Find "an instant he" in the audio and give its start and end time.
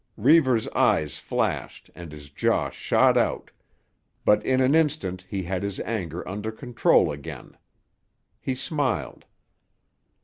4.59-5.43